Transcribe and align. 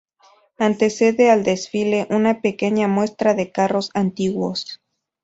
Antecede 0.57 1.29
al 1.29 1.43
desfile 1.43 2.07
una 2.09 2.41
pequeña 2.41 2.87
muestra 2.87 3.35
de 3.35 3.51
carros 3.51 3.91
antiguos. 3.93 4.81